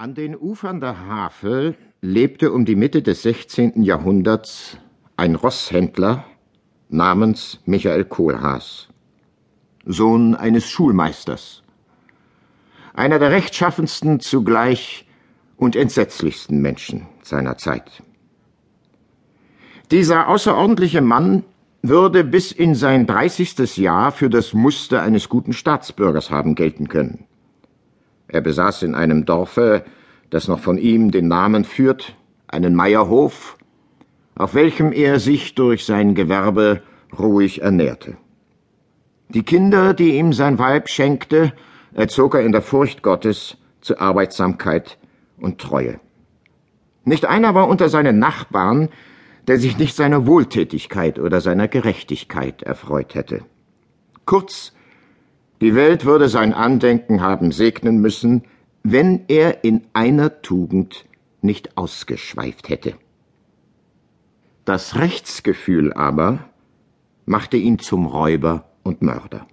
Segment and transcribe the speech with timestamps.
[0.00, 3.82] An den Ufern der Havel lebte um die Mitte des 16.
[3.82, 4.78] Jahrhunderts
[5.16, 6.22] ein Rosshändler
[6.88, 8.86] namens Michael Kohlhaas,
[9.84, 11.64] Sohn eines Schulmeisters,
[12.94, 15.08] einer der rechtschaffensten zugleich
[15.56, 18.04] und entsetzlichsten Menschen seiner Zeit.
[19.90, 21.42] Dieser außerordentliche Mann
[21.82, 27.27] würde bis in sein dreißigstes Jahr für das Muster eines guten Staatsbürgers haben gelten können.
[28.28, 29.84] Er besaß in einem Dorfe,
[30.30, 32.14] das noch von ihm den Namen führt,
[32.46, 33.56] einen Meierhof,
[34.34, 36.82] auf welchem er sich durch sein Gewerbe
[37.18, 38.16] ruhig ernährte.
[39.30, 41.52] Die Kinder, die ihm sein Weib schenkte,
[41.92, 44.98] erzog er in der Furcht Gottes zu Arbeitsamkeit
[45.38, 46.00] und Treue.
[47.04, 48.90] Nicht einer war unter seinen Nachbarn,
[49.46, 53.40] der sich nicht seiner Wohltätigkeit oder seiner Gerechtigkeit erfreut hätte.
[54.26, 54.72] Kurz,
[55.60, 58.44] die Welt würde sein Andenken haben segnen müssen,
[58.82, 61.04] wenn er in einer Tugend
[61.42, 62.94] nicht ausgeschweift hätte.
[64.64, 66.44] Das Rechtsgefühl aber
[67.26, 69.46] machte ihn zum Räuber und Mörder.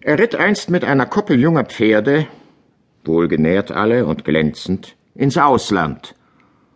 [0.00, 2.26] Er ritt einst mit einer Koppel junger Pferde,
[3.04, 6.14] wohlgenährt alle und glänzend, ins Ausland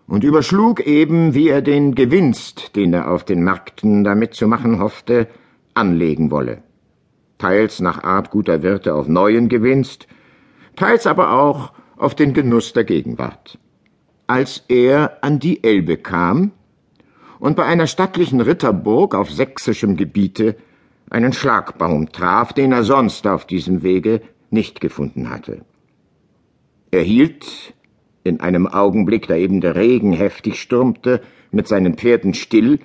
[0.06, 4.78] und überschlug eben, wie er den Gewinst, den er auf den Märkten damit zu machen
[4.78, 5.28] hoffte,
[5.74, 6.62] anlegen wolle
[7.38, 10.06] teils nach Art guter Wirte auf neuen Gewinst,
[10.76, 13.58] teils aber auch auf den Genuss der Gegenwart.
[14.26, 16.52] Als er an die Elbe kam
[17.38, 20.56] und bei einer stattlichen Ritterburg auf sächsischem Gebiete
[21.10, 25.64] einen Schlagbaum traf, den er sonst auf diesem Wege nicht gefunden hatte.
[26.90, 27.74] Er hielt,
[28.24, 32.80] in einem Augenblick, da eben der Regen heftig stürmte, mit seinen Pferden still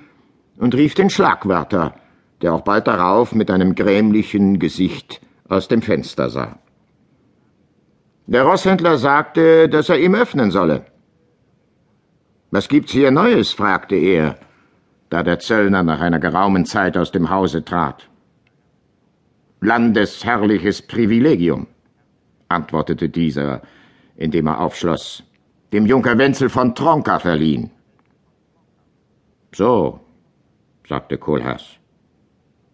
[0.58, 1.96] und rief den Schlagwärter,
[2.44, 6.60] der auch bald darauf mit einem grämlichen Gesicht aus dem Fenster sah.
[8.28, 10.86] Der Rosshändler sagte, dass er ihm öffnen solle.
[12.52, 13.54] Was gibt's hier Neues?
[13.54, 14.38] fragte er,
[15.10, 18.10] da der Zöllner nach einer geraumen Zeit aus dem Hause trat.
[19.62, 21.68] Landesherrliches Privilegium,
[22.50, 23.62] antwortete dieser,
[24.18, 25.24] indem er aufschloss,
[25.72, 27.72] dem Junker Wenzel von Tronka verliehen.
[29.54, 30.02] So,
[30.88, 31.80] sagte Kohlhaas.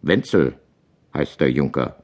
[0.01, 0.55] Wenzel
[1.13, 1.97] heißt der Junker,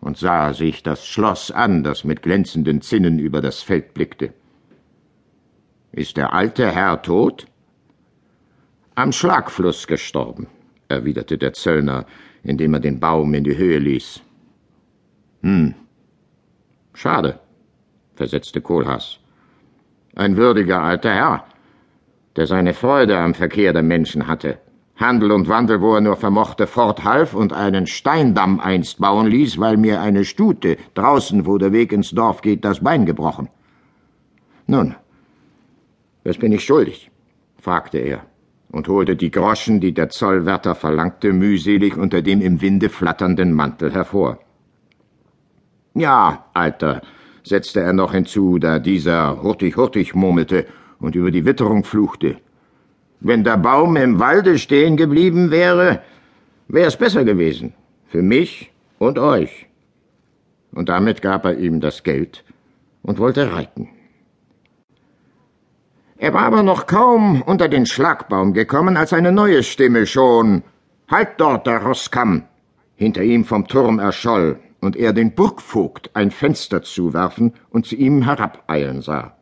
[0.00, 4.34] und sah sich das Schloss an, das mit glänzenden Zinnen über das Feld blickte.
[5.92, 7.46] Ist der alte Herr tot?
[8.94, 10.48] Am Schlagfluss gestorben,
[10.88, 12.06] erwiderte der Zöllner,
[12.42, 14.20] indem er den Baum in die Höhe ließ.
[15.42, 15.74] Hm.
[16.94, 17.40] Schade,
[18.14, 19.18] versetzte Kohlhaas.
[20.14, 21.46] Ein würdiger alter Herr,
[22.36, 24.58] der seine Freude am Verkehr der Menschen hatte.
[24.96, 29.76] Handel und Wandel, wo er nur vermochte, forthalf und einen Steindamm einst bauen ließ, weil
[29.76, 33.48] mir eine Stute draußen, wo der Weg ins Dorf geht, das Bein gebrochen.
[34.66, 34.94] Nun,
[36.24, 37.10] was bin ich schuldig?
[37.58, 38.26] fragte er
[38.70, 43.92] und holte die Groschen, die der Zollwärter verlangte, mühselig unter dem im Winde flatternden Mantel
[43.92, 44.38] hervor.
[45.94, 47.02] Ja, Alter,
[47.44, 50.66] setzte er noch hinzu, da dieser hurtig hurtig murmelte
[50.98, 52.38] und über die Witterung fluchte.
[53.24, 56.02] Wenn der Baum im Walde stehen geblieben wäre,
[56.66, 57.72] wäre es besser gewesen.
[58.08, 59.66] Für mich und euch.
[60.72, 62.44] Und damit gab er ihm das Geld
[63.02, 63.88] und wollte reiten.
[66.18, 70.62] Er war aber noch kaum unter den Schlagbaum gekommen, als eine neue Stimme schon
[71.08, 72.44] Halt dort, der Rosskamm!
[72.96, 78.22] hinter ihm vom Turm erscholl und er den Burgvogt ein Fenster zuwerfen und zu ihm
[78.22, 79.36] herabeilen sah.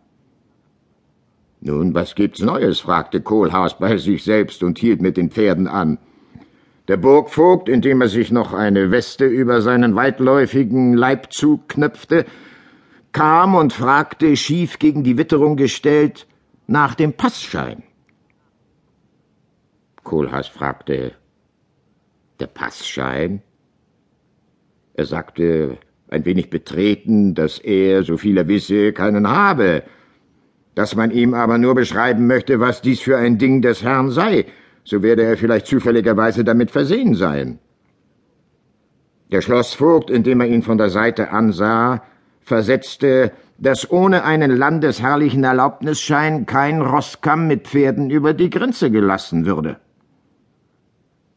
[1.61, 2.81] Nun, was gibt's Neues?
[2.81, 5.99] fragte Kohlhaas bei sich selbst und hielt mit den Pferden an.
[6.89, 12.25] Der Burgvogt, indem er sich noch eine Weste über seinen weitläufigen Leib zuknöpfte,
[13.13, 16.27] kam und fragte, schief gegen die Witterung gestellt,
[16.67, 17.83] nach dem Passschein.
[20.03, 21.13] Kohlhaas fragte,
[22.41, 23.43] der Passschein?
[24.95, 25.79] Er sagte,
[26.09, 29.83] ein wenig betreten, dass er, so viel er wisse, keinen habe,
[30.81, 34.47] dass man ihm aber nur beschreiben möchte, was dies für ein Ding des Herrn sei,
[34.83, 37.59] so werde er vielleicht zufälligerweise damit versehen sein.
[39.31, 42.03] Der Schlossvogt, indem er ihn von der Seite ansah,
[42.41, 49.77] versetzte, dass ohne einen landesherrlichen Erlaubnisschein kein Rosskamm mit Pferden über die Grenze gelassen würde.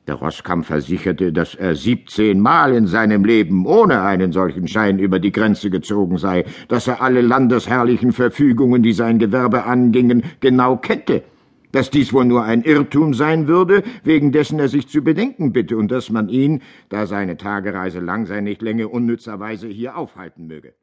[0.05, 5.31] Der Rosskamm versicherte, dass er siebzehnmal in seinem Leben ohne einen solchen Schein über die
[5.31, 11.23] Grenze gezogen sei, dass er alle landesherrlichen Verfügungen, die sein Gewerbe angingen, genau kennte,
[11.71, 15.77] dass dies wohl nur ein Irrtum sein würde, wegen dessen er sich zu bedenken bitte
[15.77, 20.73] und dass man ihn, da seine Tagereise lang sei, nicht länger unnützerweise hier aufhalten möge.